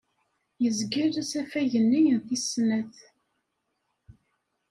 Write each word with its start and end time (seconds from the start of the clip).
Yezgel 0.63 1.13
asafag-nni 1.21 2.01
n 2.17 2.19
tis 2.27 2.43
snat. 2.53 2.97